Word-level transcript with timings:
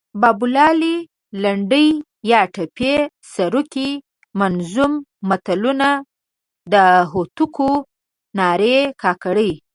بابولالې، 0.21 0.95
لنډۍ 1.43 1.89
یا 2.31 2.41
ټپې، 2.53 2.93
سروکي، 3.33 3.91
منظوم 4.39 4.93
متلونه، 5.29 5.89
د 6.73 6.75
هوتکو 7.11 7.71
نارې، 8.37 8.77
کاکړۍ 9.01 9.51